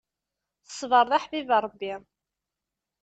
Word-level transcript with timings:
Ṣṣbeṛ 0.71 1.03
d 1.11 1.13
aḥbib 1.17 1.47
n 1.55 1.59
Ṛebbi. 1.65 1.93